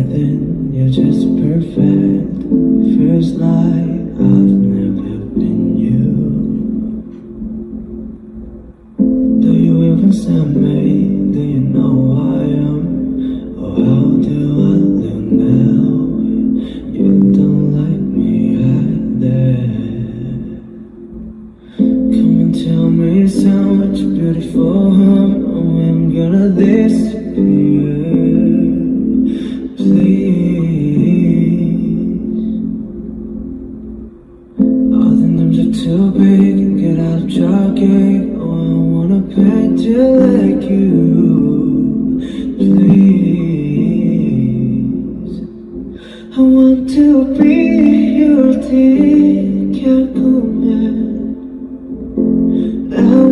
[0.00, 0.39] everything,
[52.92, 53.29] I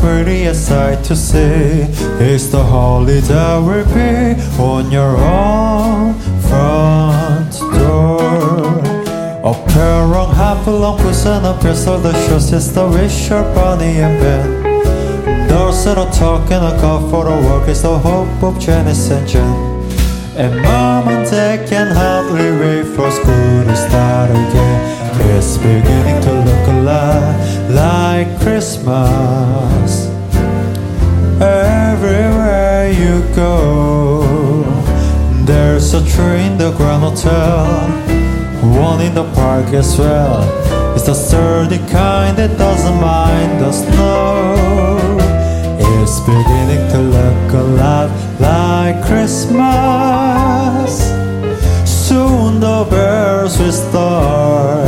[0.00, 1.86] prettiest sight to see
[2.20, 8.82] Is the holly that will be on your own front door
[9.44, 16.72] 어폐랑 한풀렁 부서는 별소들 shows the wish your bunny and Ben Those little talking a
[16.80, 19.74] go for the work is the hope of Janice and Jen
[20.36, 24.97] and mom and dad can hardly wait for school to start again.
[25.31, 27.35] It's beginning to look a lot
[27.69, 30.07] like Christmas.
[31.39, 34.63] Everywhere you go,
[35.45, 37.65] there's a tree in the Grand Hotel,
[38.75, 40.41] one in the park as well.
[40.95, 44.57] It's the sturdy kind that doesn't mind the snow.
[45.79, 48.09] It's beginning to look a lot
[48.39, 50.68] like Christmas.
[52.85, 54.79] Bells will start.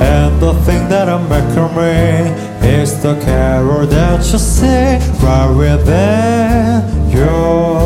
[0.00, 7.10] And the thing that I'm making me is the carol that you sing right within
[7.10, 7.77] your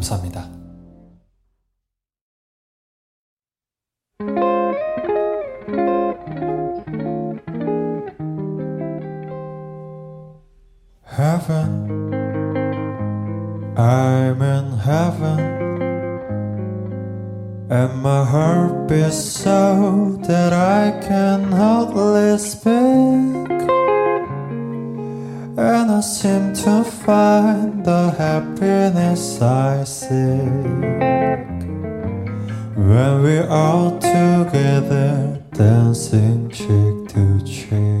[0.00, 0.59] 감사합니다.
[26.54, 30.10] to find the happiness I seek
[32.76, 38.00] when we're all together dancing cheek to cheek.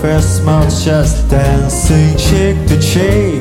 [0.00, 3.39] first month just dancing cheek to cheek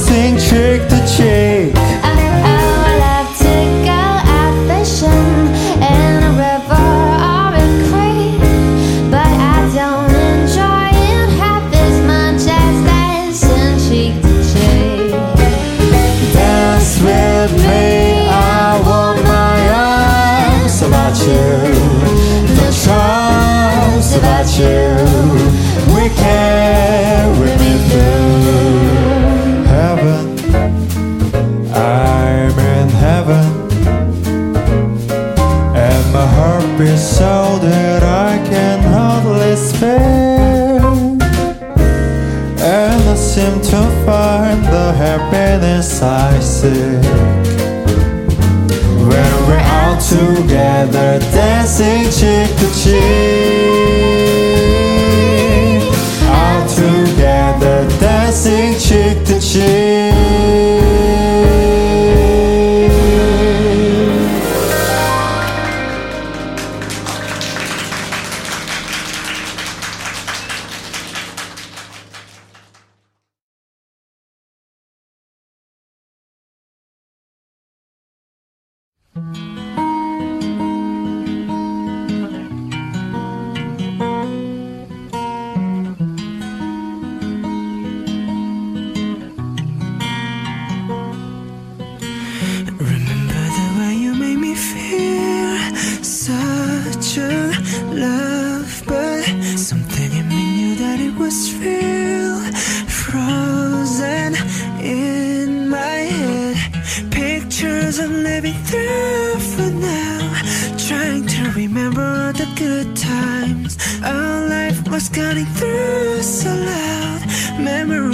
[0.00, 1.89] sing trick the chase.
[59.10, 59.79] The şimdi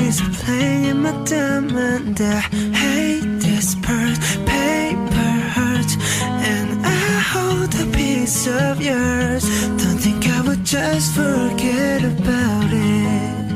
[0.06, 2.20] She's playing my diamond.
[2.20, 2.38] I
[2.82, 4.16] hate this part.
[4.46, 9.42] Paper hurts, and I hold a piece of yours.
[9.82, 13.46] Don't think I would just forget about it.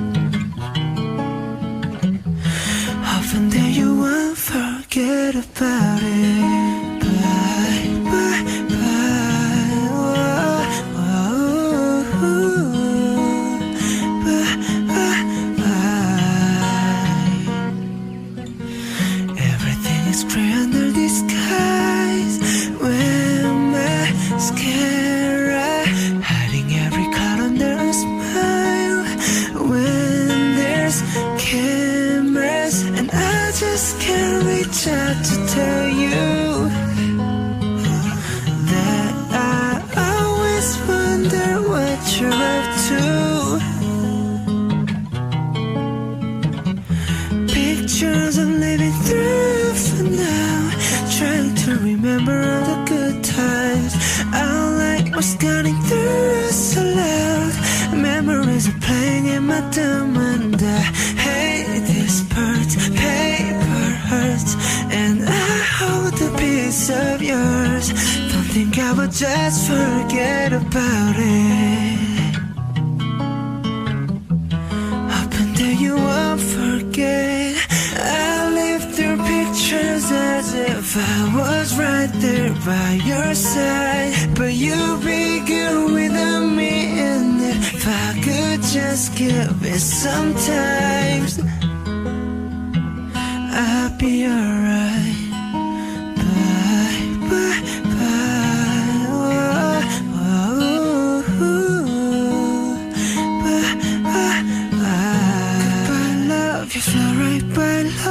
[3.14, 6.49] Often that you won't forget about it.
[48.00, 50.70] Pictures I'm living through for now.
[51.18, 53.92] Trying to remember all the good times.
[54.32, 57.52] I don't like what's getting through so loud.
[57.94, 60.80] Memories are playing in my dumb and I
[61.26, 62.70] hate this part.
[62.96, 64.54] Paper hurts,
[64.90, 67.88] and I hold a piece of yours.
[68.32, 71.79] Don't think I would just forget about it.
[82.64, 84.36] By your side.
[84.36, 91.26] But you'd be good without me, and if I could just give it some time,
[93.52, 95.16] I'd be alright.
[106.72, 108.09] You fly right by love.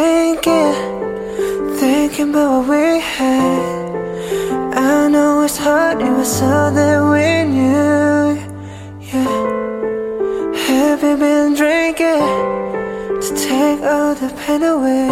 [0.00, 0.74] Thinking,
[1.80, 3.90] thinking about what we had.
[4.92, 8.24] I know it's hard, it was all that we knew.
[9.10, 9.32] Yeah.
[10.66, 12.28] Have you been drinking
[13.24, 15.08] to take all the pain away?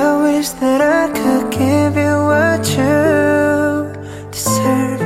[0.00, 2.96] I wish that I could give you what you
[4.34, 5.00] deserve.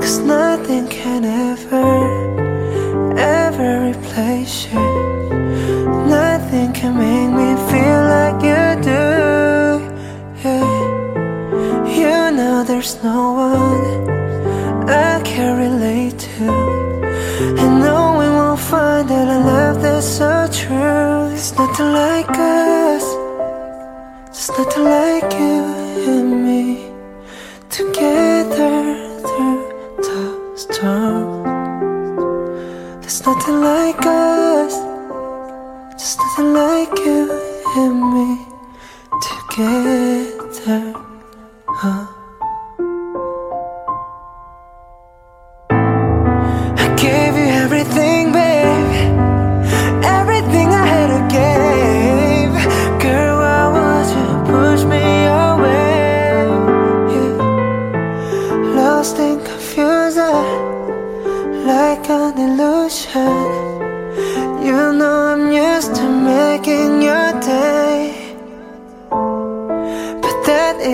[0.00, 2.01] Cause nothing can ever, ever
[37.74, 38.46] and me
[39.20, 40.92] together.
[41.66, 42.21] Huh?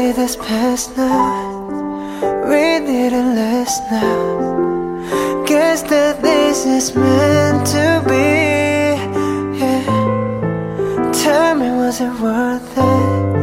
[0.08, 1.60] That it is past now.
[2.48, 5.44] We didn't last now.
[5.44, 8.96] Guess that this is meant to be.
[9.58, 11.10] Yeah.
[11.12, 13.37] Tell me, was it worth it?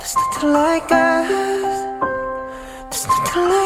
[0.00, 1.28] There's nothing like us.
[2.88, 3.59] There's nothing like